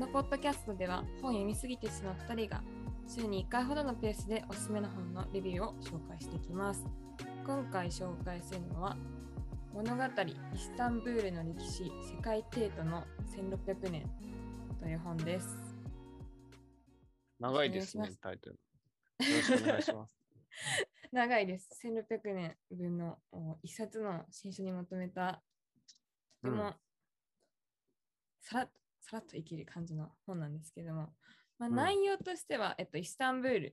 [0.00, 2.62] のポッドキャストでは本読みすぎてしまう2人が
[3.06, 6.82] 週に1回ほどのペースでおすすめの本のレビューを紹介していきます。
[7.44, 8.96] 今回紹介するのは
[9.74, 10.08] 物語イ
[10.58, 13.04] スタンブールの歴史世界帝都の
[13.36, 14.10] 1600年
[14.80, 15.54] という本です。
[17.38, 18.56] 長いですねタイトル。
[18.56, 20.16] よろしくお願いします。
[21.12, 21.68] 長いです。
[21.84, 25.42] 1600年分のお一冊の新書にまとめた、
[26.42, 26.74] とても、うん
[28.42, 28.79] さらっと
[29.10, 31.08] さらっと生きる感じの本なんですけども、
[31.58, 31.74] まあ、うん。
[31.74, 33.72] 内容としては、えっと、イスタンブールっ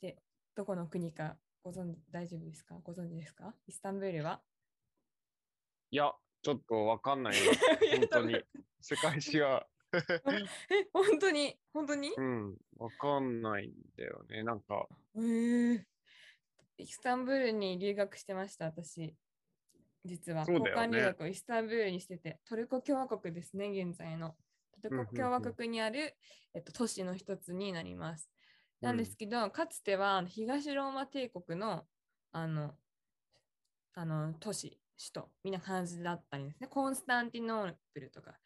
[0.00, 0.22] て
[0.54, 2.76] どこの国かご存知大丈夫ですか？
[2.84, 3.56] ご存知ですか？
[3.66, 4.40] イスタンブールは？
[5.90, 7.52] いや、ちょっとわかんないよ。
[7.98, 8.40] 本当に。
[8.80, 11.58] 世界史は、 え、本当に？
[11.72, 12.10] 本当に？
[12.16, 14.44] うん、わかんないんだよね。
[14.44, 15.18] なんか、え。
[15.18, 15.84] ー
[16.78, 19.16] イスタンブールに留学してました、私。
[20.04, 24.36] 実は、交換留学をイスタンブールにしてて、トルコ共和国ですね、現在の。
[24.82, 26.16] トルコ共和国にある、
[26.54, 28.30] えっと、都市の一つになります。
[28.80, 31.86] なんですけど、かつては東ローマ帝国の
[32.32, 32.74] あの
[33.94, 36.66] あの都市、首都、みんな感じだったりですね。
[36.66, 38.40] コンスタンティノープルとか、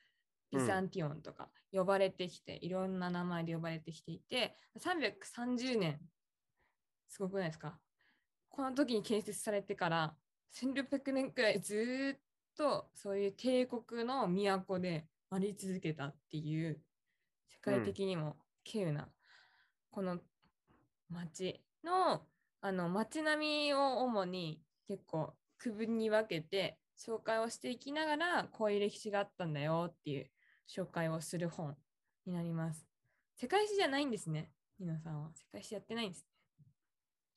[0.53, 6.01] ビザンティオンとか呼ばれてきて、いろんな名前で呼ばれてきていて、330年、
[7.09, 7.79] すごくないですか？
[8.51, 10.17] この時に建設されてから
[10.55, 12.20] 1600年くらいずっ
[12.56, 16.80] とそういう帝国の都であり続けたっていう
[17.48, 18.36] 世界的にも
[18.67, 19.08] 稀有な、
[19.91, 20.19] この
[21.08, 22.22] 町の
[22.61, 30.30] あの町並みを主に結構区分に分けて紹介をしていきながらこういう歴史があったんだよっていう
[30.69, 31.77] 紹介をする本
[32.27, 32.86] になります。
[33.36, 35.30] 世界史じゃないんですね、皆さんは。
[35.34, 36.27] 世界史やってないんです。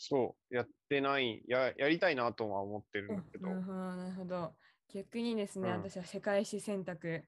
[0.01, 3.49] そう、やってない、や、やりたいなとは思ってるんだけど。
[3.49, 4.55] な、るほど、なるほど。
[4.93, 5.75] 逆にですね、うん。
[5.75, 7.25] 私は世界史選択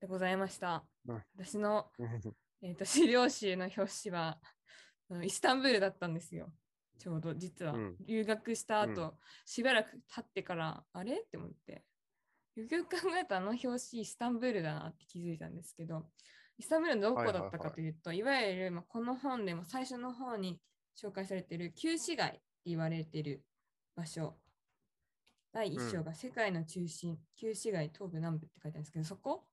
[0.00, 0.84] でございました。
[1.06, 1.22] うん。
[1.36, 1.92] 私の、
[2.62, 4.40] えー、と資料集の表紙は
[5.22, 6.50] イスタンブールだったんですよ。
[6.98, 7.96] ちょうど実は、うん。
[8.06, 11.20] 留学した後、うしばらく経ってからあれ？
[11.20, 11.84] って思って。
[12.56, 16.06] よくよく考えたらあの表紙イスタンブールだなって気づいたんですけど
[16.56, 20.60] イスタンブールのどこだったかというと、いわゆる、まあ、この本でも最初の方に
[21.00, 23.42] 紹介されている旧市街って言われている
[23.96, 24.34] 場所
[25.52, 29.44] 第1章が世界の中心、旧市街東部南部って書いてあるんですけどそこ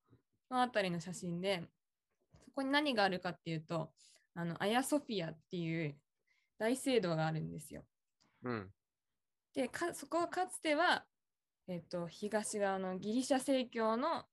[0.50, 1.64] のあたりの写真で
[2.44, 3.92] そこに何があるかっていうと
[4.34, 5.96] あのアヤソフィアっていう
[6.58, 7.84] 大聖堂があるんですよ。
[8.44, 8.70] うん、
[9.54, 11.06] でかそこはかつては、
[11.68, 14.24] えっと東側のギリシャ正教の、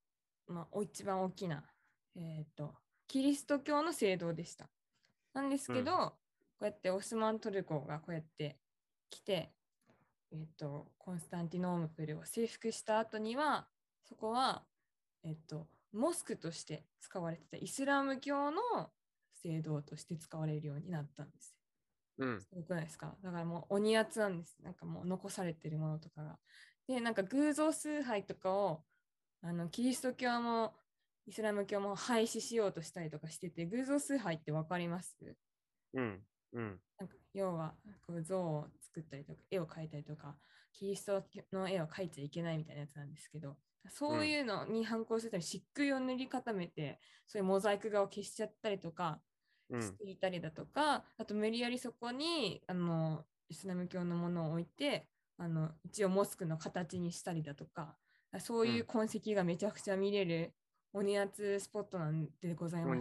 [0.47, 1.63] まあ、お一番大きな、
[2.15, 2.73] えっと
[3.07, 4.69] キリスト教の聖堂でした。
[5.33, 6.11] なんですけど、うん
[6.59, 8.57] こうやってオスマントルコがこうやって
[9.09, 9.53] 来て、
[10.31, 13.67] えっとコンスタンティノープルを征服した後には
[14.03, 14.63] そこは、
[15.23, 18.61] えっとモスクとして使われてたイスラム教の
[19.41, 21.55] 聖堂として使われるようになったんです
[22.19, 22.25] よ。
[22.27, 23.15] うん、すごくないですか？
[23.23, 24.57] だからもう鬼圧なんです。
[24.61, 26.37] なんかもう残されてるものとかが。
[26.87, 28.83] で、なんか偶像崇拝とかを
[29.41, 30.73] あのキリスト教も
[31.25, 35.15] イスラム教も廃止しようとしたりとかしてて、偶像崇拝って分かります？
[35.93, 36.19] うん、
[36.53, 37.73] うん、なんか要は
[38.05, 40.35] こう像を作ったりとか、絵を描いたりとか、
[40.73, 41.23] キリスト
[41.53, 43.57] の絵を描いちゃいけないみたいなやつなんですけど、
[43.89, 49.19] そういうのに反抗するために漆喰を塗り固めて、そういうモザイク画を消しちゃったりとか、
[49.69, 55.07] うん、していたりだとか、あと無理やりそこにあのイスラム教のものを置いて
[55.37, 57.95] あの一応モスクの形にしたりだとか
[58.39, 60.53] そういう痕跡がめちゃくちゃ見れる
[60.93, 62.99] 鬼圧スポットなんでございます。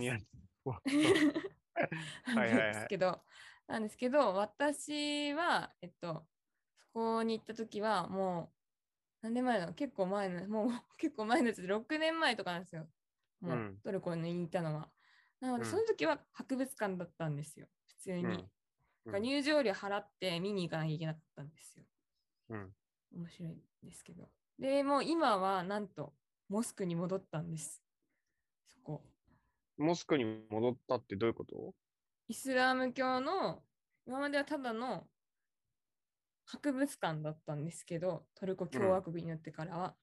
[2.27, 3.25] なんはいはいはいですけど、
[3.66, 6.27] なんですけど、私は、えっと、
[6.77, 8.59] そこに行った時は、もう、
[9.22, 12.88] 何年前なの結構前の、もう 結構前のやつで、6年前とかなんですよ。
[13.41, 14.93] もう、うんトルコにいたのは。
[15.41, 18.22] なので、うんその時は博物館だったんですよ、普通に。
[18.25, 18.50] うん
[19.22, 21.87] 入場料払って見に行かなきゃいけなかったんですよ。
[22.50, 22.76] うん、
[23.12, 24.31] 面白いんですけど。
[24.58, 26.14] で、もう今はなんと、
[26.49, 27.82] モスクに戻ったんです。
[29.78, 31.75] モスクに戻ったってどういうこと？
[32.28, 33.62] イスラム教の
[34.06, 35.04] 今まではただの
[36.46, 39.94] 博物館だったんですけど、トルコ共和国になってからは、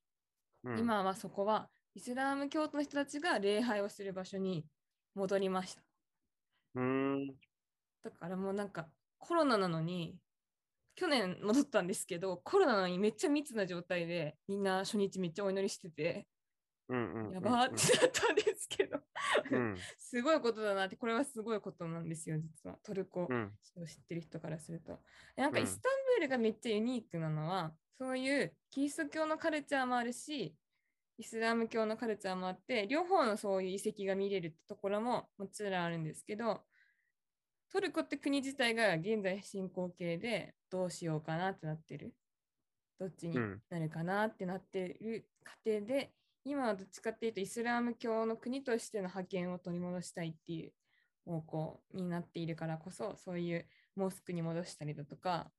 [0.63, 4.66] うん、今はそこはイスラム教徒の人たちが礼拝をする場所に
[5.16, 5.81] 戻りました。
[6.75, 7.27] うーん、
[8.04, 8.88] だからもうなんか
[9.18, 10.18] コロナなのに、
[10.95, 16.27] 去年戻ったんですけど、コロナなのにめっちゃ密な状態で、みんな初日めっちゃお祈りしてて、
[16.88, 19.00] うん、うん、やばーってなったんですけど、
[19.52, 22.78] うん、 すごいことだなって、これはすごいことなんですよ、実は。
[22.84, 25.00] トルコうん、を知ってる人からすると。
[25.36, 25.64] なんかうん。
[25.64, 30.56] イスタンブールがめっちゃユニークなのは、そういうキリスト教のカルチャーもあるし、
[31.18, 36.66] イスラム教のカルチャーもあって両方のそういう遺跡が見れるってところももちろんあるんですけど
[37.72, 42.14] トルコって国自体が現在進行形でどうしようかなってなってる。
[42.98, 43.62] どっちにうん。
[43.70, 46.14] なるかなってなってる過程で、
[46.46, 50.72] 今はどっちかっていうとイスラム教の国としての覇権を取り戻したいっていう
[51.26, 53.66] 方向になっているからこそそういう
[53.96, 55.50] モスクに戻したりだとか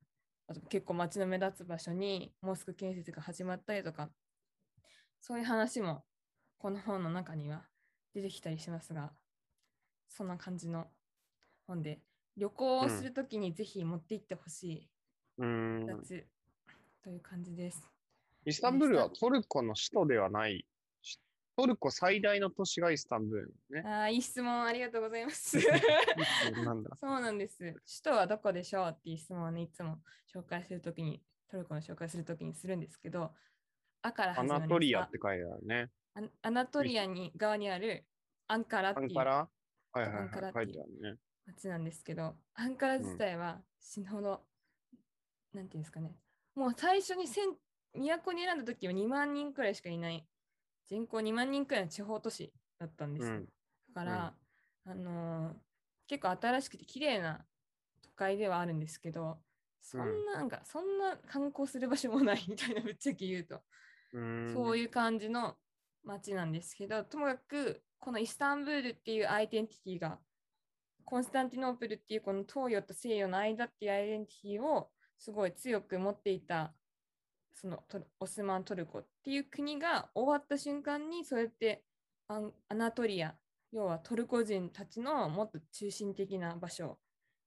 [0.47, 4.09] あと結構街の目立つ場所にモスク建設が始まったりとか
[5.19, 6.03] そういう話も
[6.57, 7.63] この本の中には
[8.15, 9.11] 出てきたりしますが
[10.07, 10.87] そんな感じの
[11.67, 11.99] 本で
[12.37, 14.89] 旅行をするときにぜひ持って行ってほしい
[15.39, 15.85] うーん。
[15.85, 16.25] 2つ
[17.03, 17.83] という感じです。
[18.45, 20.65] イスタンブールはトルコの首都ではない。
[21.57, 23.83] しトルコ最大の都市がイスタンブールね。
[23.83, 25.57] ああ、いい質問ありがとうございます。
[26.63, 26.95] なんだ。
[26.95, 27.57] そうなんです。
[27.57, 29.99] 首都はどこでしょうっていう質問をね、いつも
[30.31, 33.33] 紹介するときに、トルコの紹介するときにするんですけど、
[34.03, 35.91] あからアナトリアって書いてあるね。
[36.41, 38.05] アナトリアに側にある
[38.47, 39.49] アンカラっていうアンカラ？
[39.91, 40.65] はいはいアンカラはい。
[40.65, 41.19] っていう書いてあるね。
[41.47, 44.45] 町なんですけど、アンカラ自体は死ぬほど、
[45.53, 46.15] なんていうんですかね、
[46.55, 47.57] もう最初に千
[47.93, 50.27] 都に選んだ時は2万人くらいしかいない、
[50.87, 53.35] 人口2万人くらいの地方都市だったんですよ。
[53.35, 53.45] うん
[53.93, 54.33] だから、
[54.85, 55.53] あのー
[56.09, 57.45] 結構新しくて綺麗な
[58.01, 59.37] 都会ではあるんですけど、
[59.81, 63.61] そんな、なんか、そんな観光する場所もないみたいな、ぶっちゃけ言うと。
[64.13, 64.53] うーん。
[64.53, 65.57] そういう感じの
[66.03, 70.19] 街なんですけど、ともかくこのイスタンブールっていうアイデンティティが、
[71.03, 76.73] コンスタンティノープルっていうこの東洋と西洋の間っていうアイデンティティをすごい強く持っていた
[77.59, 77.83] その
[78.19, 81.83] オスマントルコっていう国が終わった瞬間にそうやって
[82.27, 83.33] アンアナトリア
[83.71, 86.99] 要はトルコ人たちのもっと中心的な場所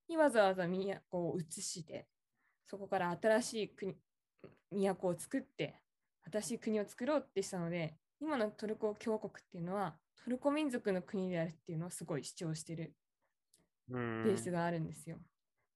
[0.08, 2.08] にわざわざ都を移して
[2.66, 3.94] そこから新しい国
[4.72, 5.76] 都を作って
[6.32, 12.92] 新しい国を作ろうってしたので今のトルコ共和国っていうのはトルコ民族の国であるっていうのをすごい主張してる
[13.88, 15.16] ベースがあるんですよ。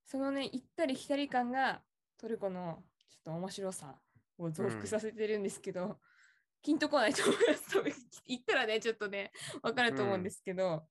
[0.04, 1.80] そのね行ったり来たり感が
[2.18, 3.96] トルコのちょっと面白さ
[4.38, 5.98] を増幅させてるんですけど、
[6.62, 7.70] ピンとこないと思います。
[7.72, 7.92] 多分
[8.26, 9.32] 行ったらねちょっとね
[9.62, 10.86] 分かると思うんですけど、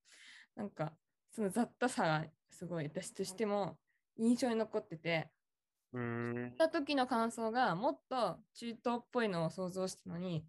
[0.55, 0.93] なんか
[1.31, 3.77] その雑多さがすごい私としても
[4.17, 5.29] 印象に残ってて
[5.93, 6.55] うーん行っ。
[6.57, 10.45] た時の感想がもっと中東っぽいのを想像したのに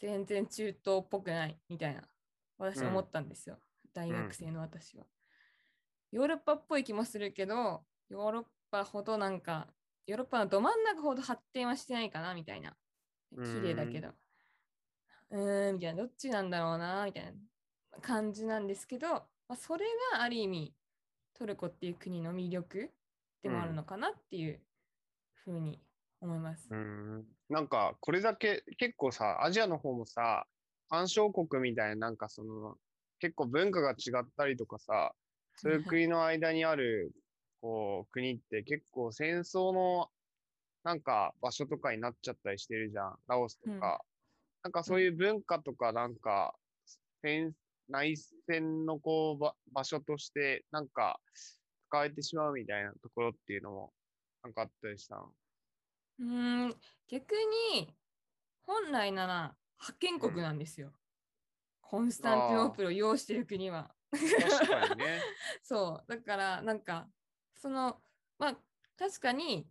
[0.00, 2.02] 全然中東っぽくないみたいな
[2.56, 3.58] 私は思ったんですよ、
[3.92, 5.04] 大学生の私は、
[6.12, 9.66] ヨーロッパっぽい気もするけどヨーロッパほどなんか
[10.08, 12.74] ヨーロッパのど真ん中ほど発展はしてないかなみたいな。
[13.30, 14.08] 綺麗だけど。
[15.30, 16.02] うーんみたいな。
[16.02, 17.32] どっちなんだろうなみたいな
[18.00, 20.74] 感じなんですけど、まあ、それがある意味
[21.34, 22.90] トルコっていう国の魅力
[23.42, 24.60] でもあるのかなっていう
[25.44, 25.78] ふうに
[26.22, 26.68] 思います。
[26.70, 27.26] うーん。
[27.50, 30.46] なんか、これだけ、結構さ、アジアの方もさ、
[30.88, 32.76] 干渉国みたいな、なんかその、
[33.20, 35.12] 結構文化が違ったりとかさ、
[35.56, 37.12] そういう国の間にある、
[37.60, 40.10] こう、国って結構戦争の、
[40.84, 43.18] なんか場所とかになっちゃったりしてるじゃん。
[43.26, 44.04] ラオスとか。
[44.62, 46.54] なんかそういう文化とか、なんか、
[47.22, 47.54] 戦
[47.88, 48.16] 内
[48.46, 51.20] 戦のこう、ば場所として、なんか、
[51.88, 53.92] 使われてしまうみたいなところっていうのも、
[54.42, 55.34] なんかあったりしたの？
[56.20, 56.76] うーん
[57.08, 57.32] 逆
[57.72, 57.94] に
[58.62, 60.92] 本来なら覇権国なんですよ。
[61.80, 63.94] コンスタンティノープルを擁している国は。
[64.10, 65.22] 確かにね。
[65.62, 67.08] そうだからなんか
[67.58, 67.96] その
[68.38, 68.56] まあ
[68.98, 69.68] 確かに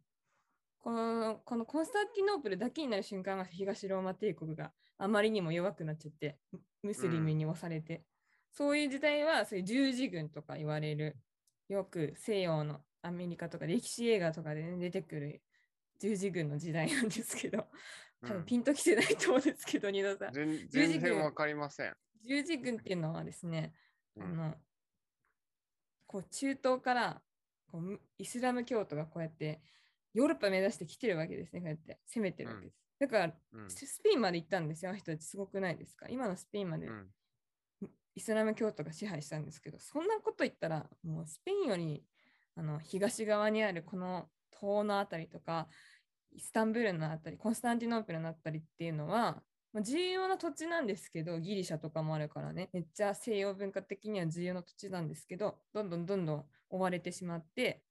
[0.80, 8.04] このこのコンスタンティノープルだけになる瞬間は東ローマ帝国があまりにも弱くなっちゃってムムスリムに押されて、
[8.52, 11.18] そういう時代はそういう十字軍とか言われる
[11.68, 15.42] よく西洋のアメリカとか歴史映画とかで、ね、出てくる
[16.00, 17.68] 十字軍の時代なんですけど
[18.26, 18.38] 多うん。
[18.40, 20.70] 分ピンときてないと思うんですけど、二度さん字軍。
[20.70, 21.94] 全然わかりません。
[22.26, 23.74] 十字軍っていうのはですね、
[24.16, 24.24] うん。
[24.24, 24.56] あの
[26.08, 27.22] こう中東から
[27.72, 29.62] こうむイスラム教徒がこうやって
[30.14, 32.00] ヨーロッパ目指して来てるわけですね、こうやって。
[32.08, 32.78] 攻めてるわけです。
[33.00, 33.70] だからうん。
[33.70, 35.26] ススペインまで行ったんですよ、あの人たち。
[35.26, 36.08] すごくないですか。
[36.10, 36.88] 今のスペインまで。
[36.88, 37.08] うん。
[38.16, 42.04] イスラム教徒が支配したんですけど、そんなこと言ったら、もうスペインより
[42.56, 44.28] あの東側にあるこの
[44.60, 45.70] 東のあたりとか、
[46.32, 49.44] イスタンブールのあたり、コンスタンティノープルのあたりっていうのは、
[49.74, 57.84] まあ重要な土地なんですけど、ギリシャとかもあるからね、めっちゃ西洋文化的には重要な土地なんですけど、どんどんどんどん追われてしまって、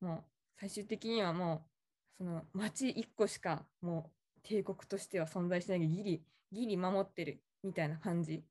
[0.00, 0.24] もう
[0.60, 8.44] 最終的にはもう、その町1個しかもう帝国としては存在しない、ギリ、ギリ守ってるみたいな感じ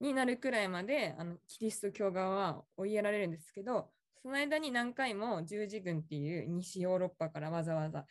[0.00, 3.90] になるくらいまであのキリスト教側は追いやられるんですけど
[4.22, 8.04] その間に何回も十字軍っていう西ヨーロッパからわざわざ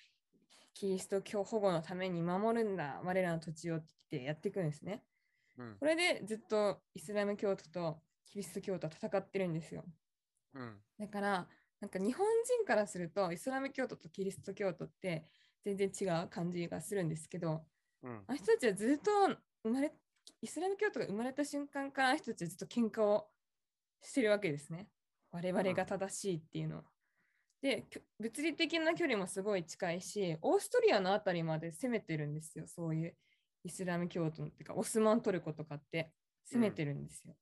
[0.80, 5.04] キリスト教保護のために守るんだ、我らの土地をってやっていくんですね。
[5.58, 9.84] うんこれでずっとイスラム教徒とキリスト教徒は戦ってるんですよ。
[10.54, 11.48] うんだから、
[11.82, 15.26] なんか日本人からするとイスラム教徒とキリスト教徒って
[15.66, 17.66] 全然違う感じがするんですけど、
[18.02, 19.12] うんあの人たちはずっと
[19.64, 19.92] 生まれ、
[20.42, 23.28] イスラム教徒が生まれた瞬間からあの人たちはずっと喧嘩を
[24.02, 24.88] してるわけですね。
[25.30, 26.84] 我々が正しいっていうのは。
[27.62, 27.86] で、
[28.20, 32.68] 物理的な距離もすごい近いし、オーストリアのあたりまで攻めてるんですよ。
[32.68, 33.18] そういう
[33.64, 36.14] イスラム教徒のっていうか、オスマントルコとかって
[36.46, 37.36] 攻めてるんですよ。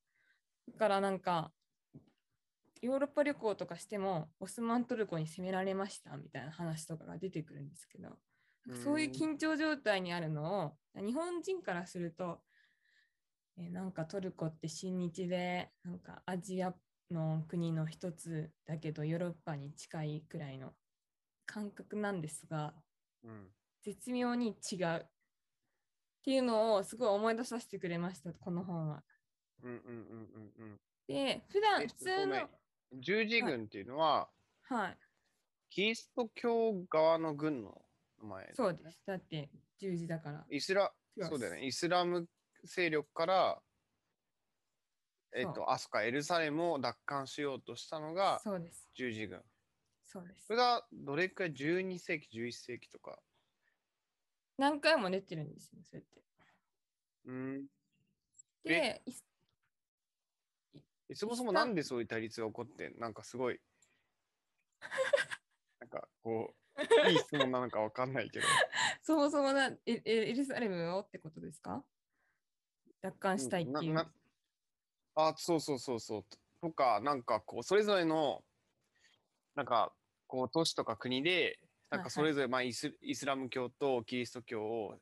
[0.73, 1.51] だからなんか、
[2.81, 8.09] ヨーロッパ旅行とかしても、オスマントルコに攻められましたみたいな話とかが出てくるんですけど、
[8.83, 12.41] そういう緊張状態にあるのを、日本人からすると、
[13.57, 16.73] えーなんかトルコって親日で、なんかアジア
[17.11, 20.73] の国の一つだけど、ヨーロッパに近いくらいの
[21.45, 22.73] 感覚なんですが、
[23.23, 23.47] うん
[23.83, 24.97] 絶妙に違う。
[24.97, 25.07] っ
[26.23, 29.03] ていうのをすごい思い出させてくれました、この本は。
[29.63, 32.49] うんうんうんうんうんで、普段え普通の、
[32.99, 34.29] 十字軍っていうのは、
[34.63, 34.97] はい、
[35.69, 37.81] キリスト教側の軍の
[38.21, 38.99] 名前、そうです。
[39.05, 39.49] だって
[39.79, 40.45] 十字だから。
[40.49, 41.65] イスラ、そうだよね。
[41.65, 42.27] イスラム
[42.63, 43.61] 勢力から、
[45.33, 48.89] えっと、あそっか、エルサレムを奪還しようとしたのがそうです。
[48.93, 49.43] 十字軍。
[50.05, 50.53] そうですそ。
[50.53, 53.19] れがどれくらい ?12 世紀、11世紀とか。
[54.57, 56.23] 何回も出てるんですよ、そうやって。
[57.25, 57.67] うん。
[58.63, 59.23] で、イス
[61.09, 63.59] えそもそもなんでそういう対立が起こって、なんかすごい、
[65.79, 68.45] なんかこう、いい質問なのかわかんないけど。
[69.03, 71.85] そもそもなエエエルサレムをってことですか？
[73.01, 73.93] 奪還したいっていう。
[73.93, 74.13] なな
[75.17, 76.25] あ、そうそうそうそう。
[76.61, 78.43] とか、なんかこう、それぞれの、
[79.55, 79.91] なんか、
[80.27, 81.59] こう、都市とか国で、
[81.89, 84.95] なんかそれぞれ、まあイス、イスラム教とキリスト教を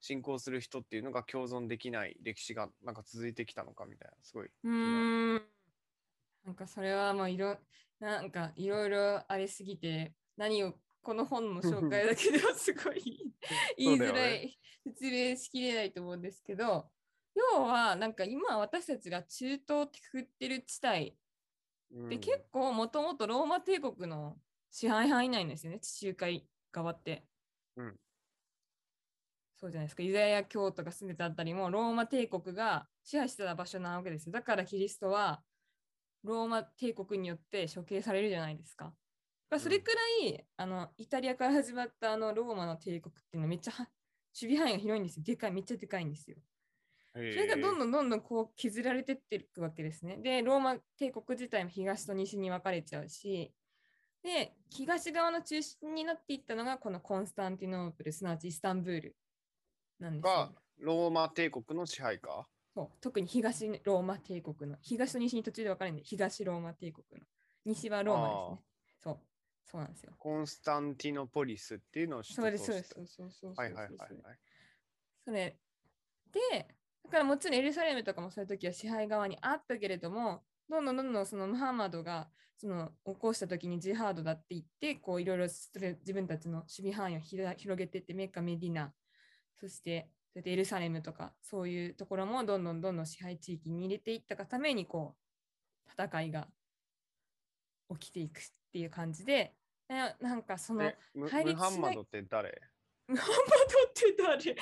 [0.00, 4.50] 信仰する人っていうのが共存できない歴史が、なんか続いてきたのかみたいな、すごい。
[4.64, 5.42] うーん。
[6.44, 7.56] なんかそれはもういろ、
[7.98, 13.34] なんかいろいろありすぎて、何を、この本の紹介だけではすごい
[13.78, 16.90] 言いづらい、説明しきれないと思うんですけど、
[17.34, 21.16] 要はなんか今私たちが中東ってくくってる地帯
[21.90, 24.36] うんで結構もともとローマ帝国の
[24.70, 27.24] 支配範囲内なんですよね、地中海側って。
[27.76, 27.96] うん
[29.56, 34.32] そうじゃないですか、ユダヤ教徒が住んでたあたりもローマ帝国が支配してた場所なわけですよ。
[34.32, 35.40] だからキリストは
[36.24, 38.92] ローマ帝国によって処刑されるじゃないですか。
[39.58, 43.86] それくらい、あのイタリアから始まったあのローマの帝国っていうのはめっちゃは
[44.40, 45.22] 守備範囲が広いんですよ。
[45.24, 46.38] でかい、めっちゃでかいんですよ。
[47.14, 50.16] そそれがどんどんどんどんこう削られてっていくわけですね。
[50.16, 53.52] で、ローマ帝国自体も東と西に分かれちゃうし、
[54.22, 59.16] で、東側の中心になっていったのがこのコンスタンティノープル、すなわちイスタンブール
[59.98, 60.54] なんですがよ。
[60.78, 62.48] ローマ帝国の支配か。
[62.74, 67.26] そう特に東ローマ帝国の、東と西に途中で分かれるんで、東ローマ帝国の。
[67.66, 68.62] 西はローマですね。
[68.98, 69.18] そう、
[69.64, 70.14] そうなんですよ。
[70.16, 72.94] コンスタンティノポリスっていうのをそうです、そうです。
[72.94, 74.38] そうそうそうそうはいはいはいはい。
[75.24, 75.58] それ
[76.32, 76.74] で、だ
[77.12, 88.92] からもちろんエルサレムとかもそういう時は支配側にあったけれども、どんどんどんどんそのムハンマドがその起こした時にジハードだって言って、こういろいろ自分たちの守備範囲を広げていって、メッカ、メディナ、
[89.60, 95.14] そしてそれでエルサレムとかそういうところもどんどんどんどん支配地域に入れていったがためにこ
[95.86, 96.48] う戦いが
[97.90, 98.42] 起きていくっ
[98.72, 99.54] ていう感じで、
[99.88, 102.62] ななんかそのでム対立しないムハンマドって誰？
[103.08, 103.34] ムハンマ
[104.28, 104.56] ドって誰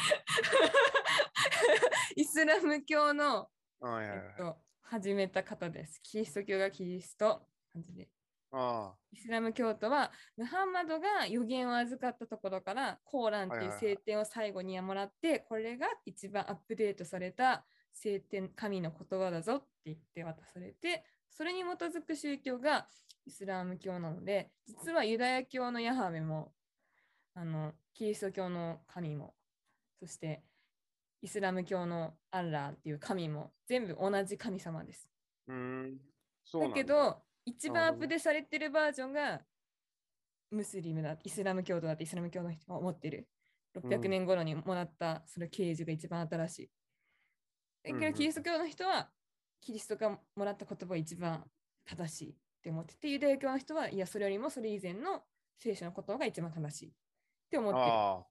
[2.17, 3.49] イスラム教の、
[3.81, 4.37] はいはいはいえっ。
[4.39, 6.01] と、始めた方です。
[6.03, 7.43] キリスト教がキリスト。
[7.73, 8.09] 感じで
[8.53, 22.87] あイスラム教徒はムハンマドが予言を預かったところからコーランっていう聖典を最後にはもらって、これが一番アップデートされた聖典神の言葉だぞって言って渡されてそれに基づく宗教が
[23.27, 26.53] イスラム教なので実はユダヤ教のヤハウェも
[27.35, 29.35] あのキリスト教の神も
[29.99, 30.43] そして
[31.23, 35.09] イスラム教のアッラーっていう神も全部同じ神様です。
[35.49, 35.53] あ。
[35.53, 35.99] うーん。
[36.61, 39.41] だけど、一番アップデされてるバージョンが
[40.51, 43.29] ムスリムだ、イスラム教徒だってイスラム教の人が思ってる。
[43.77, 46.71] 600年頃にもらったその啓示が一番新しい。
[47.93, 49.11] だけどキリスト教の人は
[49.61, 51.45] キリストがもらった言葉が一番
[51.85, 55.23] 正しいって思ってて、ユダヤ教の人はいや、それよりもそれ以前の
[55.59, 56.93] 聖書の言葉が一番正しいっ
[57.50, 57.85] て思ってる。
[57.85, 58.30] はい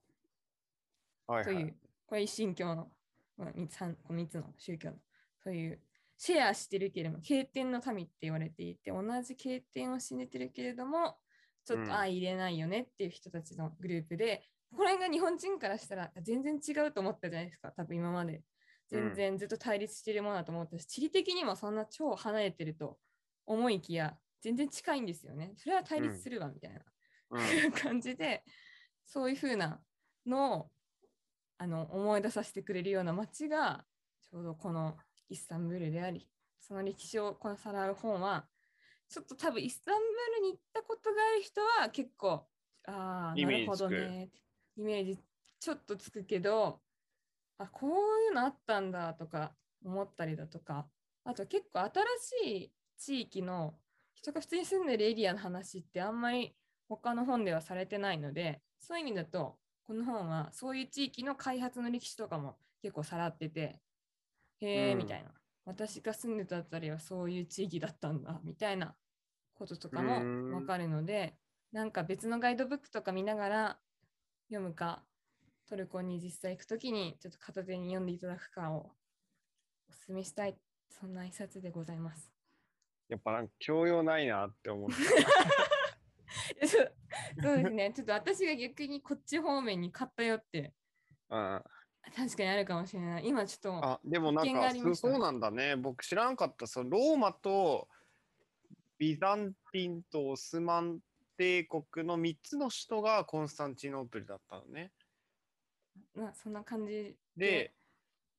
[1.29, 1.43] はい。
[1.43, 1.75] という、
[2.07, 2.91] これ一神教の、
[3.37, 4.95] まあ、3, つ三この3つの宗教の、
[5.43, 5.79] そういう
[6.17, 11.17] シェアしてるけれども、経典の民って言われていて、同じ経典を信じてるけれども、
[11.65, 18.41] ちょっうんと相入れないよねっていう人たちのグループで、ここら辺が日本人からしたら全然違うと思ったじゃないですか、多分今まで。
[18.87, 22.97] 全然ずっと対立しているものだと思ったし、地理的にもそんな超離れてると
[23.45, 25.53] 思いきや、全然近いんですよね。
[25.57, 26.81] それは対立するわ、みたいな。
[27.29, 27.71] うん。
[27.71, 28.43] 感じで
[29.09, 29.79] そういう風な
[30.25, 30.69] のを
[31.57, 33.83] あの思い出させてくれるような街が
[34.21, 34.95] ちょうどこの
[35.29, 36.27] イスタンブールであり
[36.61, 38.45] その歴史をこのさらう本は
[39.09, 42.45] ちょっと多分イスタンブールに行ったことがある人は結構
[42.85, 44.25] ああなるほどね。
[44.25, 44.39] って
[44.77, 45.17] イメージ
[45.59, 46.79] ちょっとつくけど
[47.57, 47.89] あこう
[48.25, 49.51] いうのあったんだとか
[49.83, 50.87] 思ったりだとか
[51.25, 51.91] あと結構新
[52.45, 53.73] しい地域の
[54.13, 56.55] 人が普通に住んでるエリアの話ってあんまり
[56.89, 59.55] 他の本ではされてないのでそういう意味だと
[59.87, 63.79] この本はそういう地域の開発の歴史とかも結構さらってて
[64.61, 65.31] へえ、うんみたいな
[65.65, 68.95] 私が住んでたあたりはそういう地域だったんだみたいな
[69.53, 71.35] こととかもうんわかるので
[71.71, 73.77] なんか別のガイドブックとか見ながら
[74.49, 75.03] 読むか
[75.69, 78.89] トルコに実際行くときにちょっと片手に読んでいただくかを
[79.87, 80.55] お勧めしたい
[80.89, 82.31] そんな一冊でございます。
[83.07, 84.95] やっぱなんか教養ないなって思って。
[86.67, 86.95] そう
[87.41, 87.93] そうですね。
[87.93, 90.73] ちょっと私が逆にこっち方面に買ったよって
[91.29, 91.63] うん。
[92.15, 93.27] 確かにあるかもしれない。
[93.27, 95.75] 今ちょっとあ、でもなんかりましたそそうなんだね。
[95.75, 96.65] 僕知らんかった。
[96.67, 97.87] そのローマと
[98.97, 100.99] ビザンティンとオスマン
[101.37, 104.91] 帝国の3つの首都がコンスタンチノープルだったのね。
[106.15, 107.73] なそんな感じで、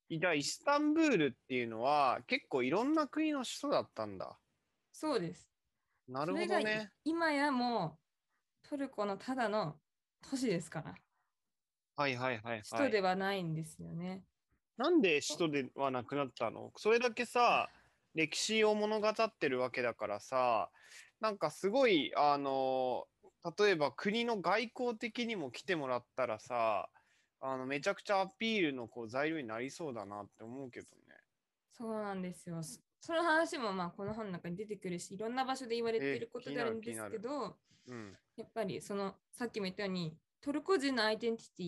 [0.09, 4.37] じゃあイスタンブールっていうのは結構いろんな国の首都だったんだ。
[4.91, 5.49] そうです。
[6.07, 6.91] なるほどね。
[7.03, 8.00] 今やもう
[8.71, 9.75] トルコのただの
[10.29, 10.95] 都市ですから。
[11.97, 12.61] はいはいはい、はい。
[12.63, 14.23] 首都ではないんですよね。
[14.77, 16.71] なんで首都ではなくなったの？
[16.77, 17.69] それだけさ、
[18.15, 20.69] 歴史を物語ってるわけだからさ、
[21.19, 23.07] なんかすごい、あの、
[23.59, 26.87] 例えば国の外交的にも来てもらったらさ、
[27.41, 31.17] あのめちゃくちゃアピールのこう材料になりそうだなって思うけどね。
[31.73, 32.61] そうなんですよ。
[33.01, 38.15] そその話もまあこの本の中に出てくるし、いろんな場所で言われていることであるんですけど、うん。
[38.37, 41.63] やっぱりそのさっきも言ったようにトルコ人のアイデンティテ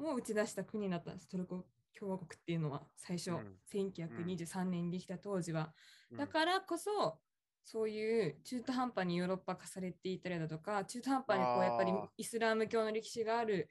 [0.00, 1.28] ィを打ち出した国だったんです。
[1.28, 1.66] トルコ
[1.98, 5.72] 共和国っていうのは最初、うん1923年にできた当時は。
[6.10, 7.18] うんだからこそ
[7.64, 13.68] そういう中途半端にヨーロッパ化されていたりだとか中途半端にこうやっぱりイスラム教の歴史がある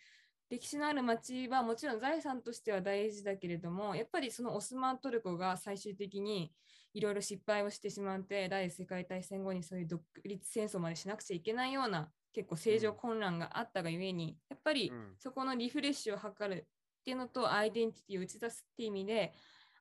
[0.52, 6.52] 歴史のある町はもちろん財産としては大事だけれどもやっぱりそのオスマントルコが最終的に
[6.94, 15.16] いろいろ失敗をしてしまって第一次世界大戦後にそういう独立戦争までしなくちゃいけないような結構政情混乱があったがゆえに、やっぱりうん。
[15.20, 19.34] そこのリフレッシュを図るっていうのとアイデンティティを打ち出すっていう意味で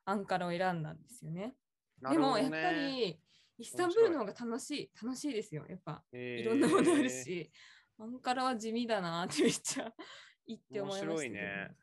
[0.04, 1.54] アンカラを選んだんですよね。
[2.00, 3.20] なるほどでもやっねぱり
[3.59, 6.02] イスタンブールの方が楽しい楽しいですよやっぱ。
[6.12, 7.50] いいろんなものあるし、
[7.98, 9.92] アンカラは地味だなってめっちゃ
[10.50, 11.76] 言って思いました面白いね。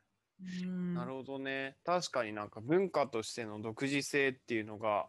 [0.63, 1.77] うんなるほどね。
[1.83, 5.07] 確かになんか文化としての独自性っていうのが、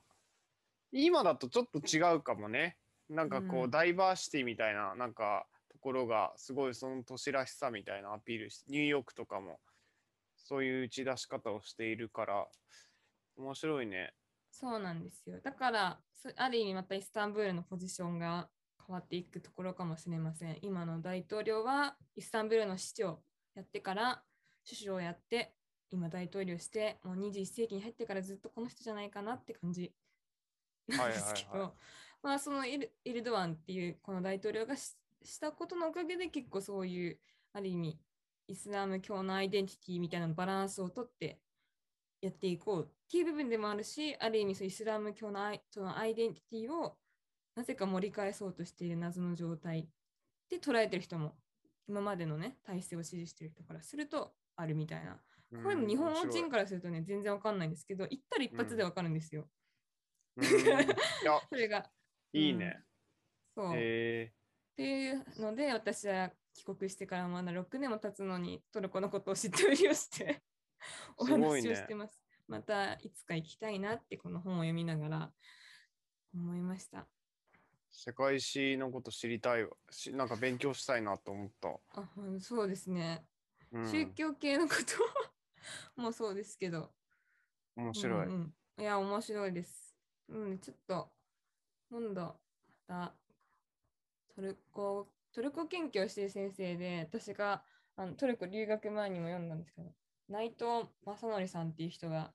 [0.90, 2.76] 今だとちょっと違うかもね。
[3.10, 9.60] なんかこう、うんダイバーシティみたいな、なんかところが、すごいその都市らしさみたいなアピールし、ニューヨークとかも、
[10.36, 12.46] そういう打ち出し方をしているから、
[13.36, 14.14] 面白いね。
[14.50, 18.48] そうなんですよだからそある意味またイスタンブールのポジションが
[18.84, 23.20] 変わっていくところかもしれません今の大統領はイスタンブールの市長
[23.54, 24.22] やってから
[24.64, 25.52] 首相をやって
[25.90, 29.92] 今大統領してもう21世紀に入ってからずっとこの人じゃないかなって感じ
[30.88, 31.72] なんですけど、はいはいはい。
[32.22, 37.18] まあそのエルドアンっていうこの大統領がししたことのおかげで結構そういう
[37.52, 37.98] ある意味
[38.46, 41.40] イスラム教のアイデンティティみたいなバランスをとって
[42.20, 46.96] やっていこうっていう部分でもあるしある意味そうイスラム教のアイそのアイデンティティを
[47.54, 49.88] なぜか盛り返そうとしている謎の状態
[50.50, 51.34] で捉えてる人も
[51.88, 55.20] 今までのね体制を支持してる人からするとあるみたいな。
[55.62, 59.48] これも日本人からするとね全然わかんないんですけど行ったら一発でわかるんですよ、
[60.36, 60.44] うん。
[61.48, 61.90] それが。
[62.34, 62.84] いいね。
[63.54, 64.30] そう、え
[64.72, 70.42] っていうので私は帰国してからまだ6年も経つのにトルコのことを知っておりまして
[71.16, 72.22] お話をしてます。
[72.46, 75.32] またいつか行きたいなってこの本を読みながら
[76.34, 77.08] 思いました。
[77.98, 81.68] ー世界史のこと知りたいわし、なんか勉強したいなと思った。
[82.00, 83.24] あうんそうですね、
[83.72, 84.74] うん、宗教系のこ
[85.96, 86.00] と？
[86.00, 86.90] もそうですけど。
[87.76, 88.26] 面白い。
[88.26, 89.96] うんうんいや、面白いです。
[90.28, 91.10] うん、ちょっと
[91.90, 92.40] 今度
[92.86, 93.14] また
[94.34, 97.64] トルコトルコ研究をしている先生で私が
[97.96, 99.92] あのトルコ留学前にも読んだんですけど
[100.28, 102.32] 内藤正則さんっていう人が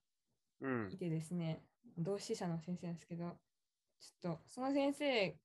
[0.60, 0.98] うんい。
[0.98, 1.64] てですね
[1.98, 3.38] 同志社の先生なんですけど
[4.00, 5.38] ちょっとその先生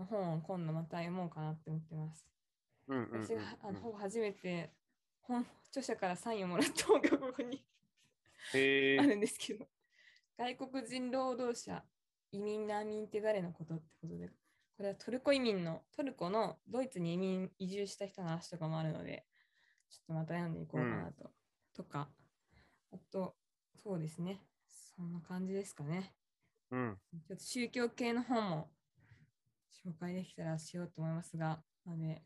[0.00, 2.26] の本を今度また読もうかなって思ってます。
[2.88, 4.72] うんうんうん私があのほぼ初めて
[5.20, 7.64] 本著者からサインをもらった本がここに
[8.98, 9.68] あるんですけど、
[10.36, 11.84] 外国人労働者、
[12.32, 14.28] 移民、難民って誰のことってことで、
[14.76, 19.26] これはトルコ移民の、トルコのドイツに移民、移住した人の話とかもあるので、
[19.90, 21.30] ちょっとまた読んでいこうかなと。
[21.74, 22.10] とか、
[22.90, 23.36] あと、
[23.76, 24.40] そうですね。
[24.66, 26.14] そんな感じですかね。
[26.70, 26.98] うん。
[27.26, 28.70] ちょっと宗教系の本も
[29.84, 32.24] 紹介できたらしようと思いますが、まあね、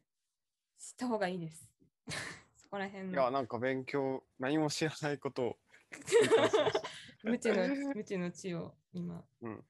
[0.79, 1.71] 知った方がいいです。
[2.57, 5.59] そこら辺いや、のなんか勉強、何も知らないことを。
[7.23, 9.64] 無知の無知の知を今、うん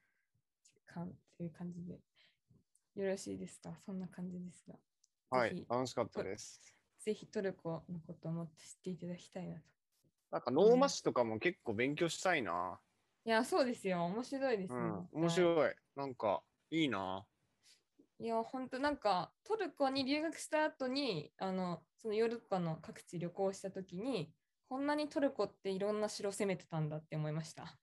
[0.86, 2.00] かんっていう感じで。
[2.94, 3.76] よろしいですか？
[3.80, 4.78] そんな感じですが。
[5.30, 6.60] はい楽しかったです。
[7.00, 9.62] ぜひトルコのことをもっと知っていただきたいなと。
[10.30, 12.80] なんか、ノーマ史とかも結構勉強したいな。
[13.24, 14.04] いや、そうですよ。
[14.06, 14.82] 面白いですうよ。
[14.82, 15.08] ん。
[15.12, 15.74] 面白い。
[15.96, 17.26] なんか、いいな。
[18.18, 24.32] いや、本当なんかトルコに留学した後に、あの、そのヨーロッパの各地旅行した時に、
[24.68, 27.78] こんなにトルコっていろんな城攻めてたんだって思いました。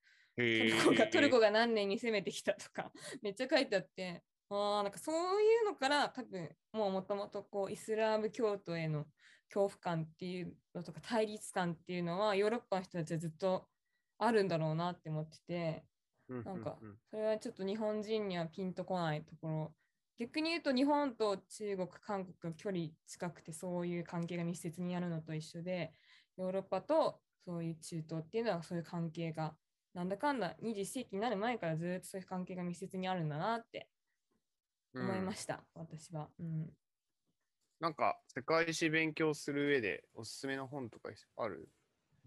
[0.58, 1.30] トへルコがトルえ。
[1.30, 2.92] コが何年に攻めてきたとか、
[3.22, 9.06] めっちゃ書いてあって、ああ、なんかそういうのから多分もうもともとこうイスラム教徒への
[9.48, 13.70] 恐怖感っていうのとか対立感っていうのはヨーロッパの人たちはずっと
[14.18, 15.86] あるんだろうなって思ってて、
[16.30, 16.78] うなんか
[17.10, 19.74] それはちょっと日本人にはピンとこないところ。
[20.22, 25.96] 逆に言うと日本と中国、韓国が距離近くてそういう関係が密接にあるのと一緒で、
[26.38, 29.56] ヨーロッパとそういう中東っていうのはそういう関係が
[29.96, 33.90] なんだかんだ21世紀になる前からずっとそういう関係が密接にあるんだなって
[34.94, 35.34] 思いまうん。
[35.34, 36.30] した、私は。
[36.40, 36.70] うん、
[37.80, 41.68] なんか、世界史勉強する上でおすすめの本とかある？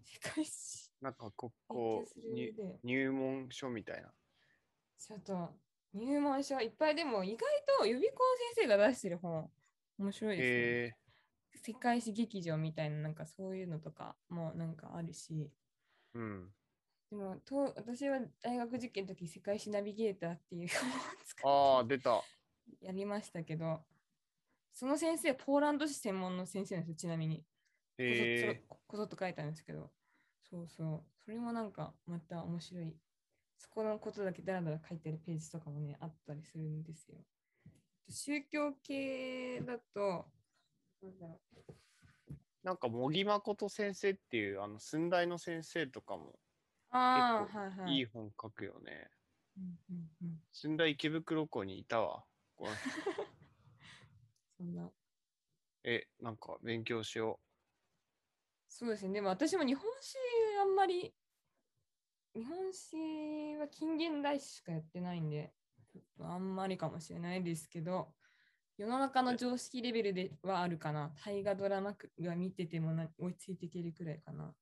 [0.03, 0.91] 世界史。
[1.01, 2.81] なんか、こ勉こ強する上で。
[2.83, 4.13] 入門書みたいな。
[4.99, 5.55] ちょっと
[5.95, 7.47] 入門書いっぱいでも意外
[7.81, 8.17] と予備校
[8.55, 9.51] 先生が出してる本
[9.99, 10.79] 面白いですね。
[10.79, 10.97] へえ。
[11.55, 15.53] 世界史劇場みたいななんかそういうのとかもなんかあるし
[16.15, 16.55] うん。
[17.11, 20.93] でもと私は大学受験の時世界史ナビゲーターっていう本を
[21.25, 22.23] 使ああ、って出た。
[22.81, 23.87] やりましたけど
[24.75, 27.47] その先生はポーランド史専門の先生なんですよちなみに
[27.99, 28.65] へえ。
[28.67, 29.95] こそこそっと書いたんですけど
[30.43, 33.01] そうそうそれもなんかまた面白い
[33.57, 37.19] そこのことだけだらだら書いてるページとかもねあったりするんですよ。
[38.09, 40.27] 宗教系だと
[41.03, 41.75] なんだろう。
[42.63, 46.39] なんか、茂木誠先生っていう、あの、寸大の先生とかも、
[46.91, 47.97] ああはいはい。
[47.97, 49.11] いい本書くよね。
[49.59, 50.43] うんうんうん。
[50.53, 52.25] 寸大池袋校にいたわ。
[54.57, 54.91] そんな。
[55.83, 57.39] え、なんか、勉強しよ
[58.67, 59.13] そうですね。
[59.13, 60.17] でも私も日本史
[60.63, 61.15] あんまり、
[62.35, 62.97] 日本史
[63.61, 65.53] は近現代史しかやってないんで、
[65.93, 68.09] ちょっとあんまりかもしれないですけど、
[68.77, 71.13] 世の中の常識レベルではあるかな。
[71.25, 74.53] 大河ドラマが見ててもな追いついていけるくらいかな。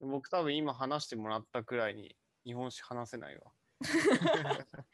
[0.00, 0.06] う。
[0.06, 3.52] 僕多分今話してもらったくらいに日本史話せないわ。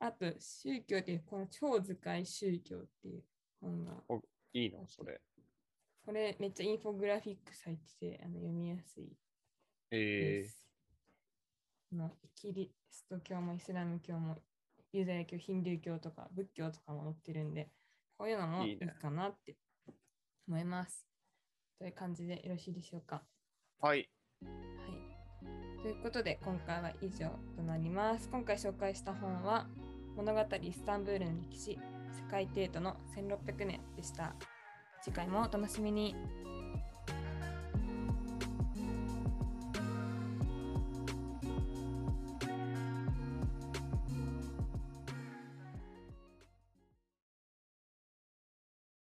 [0.00, 3.24] あと、宗教っていう、この超図解宗教っていう
[3.60, 4.02] 本が、
[4.54, 4.88] いいの？
[4.88, 5.20] それ。
[6.06, 9.12] これめっちゃインフォグラフィックされててあの読みやすい
[9.90, 10.64] えです。
[11.92, 14.38] あのキリスト教もイスラム教も
[14.92, 17.70] ユダヤ教、ヒンドゥー教とか仏教とかも載ってるんで、
[18.16, 19.56] こういうのもいいかなって
[20.46, 21.06] 思います。
[21.78, 23.22] という感じでよろしいでしょうか。
[23.82, 24.08] ー、はい。
[24.42, 25.82] はい。
[25.82, 28.28] ということで、今回は以上となります。
[28.28, 29.66] 今回紹介した本は、
[30.16, 31.78] 物語イスタンブールの歴史、
[32.12, 34.34] 世界程度の1600年でした。
[35.02, 36.16] 次回もお楽しみに。